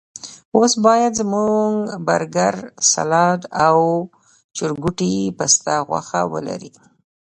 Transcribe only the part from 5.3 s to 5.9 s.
پسته